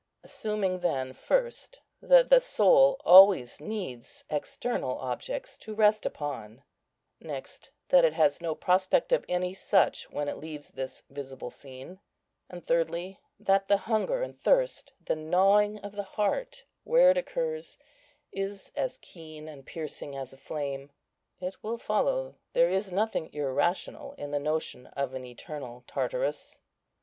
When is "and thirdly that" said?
12.49-13.67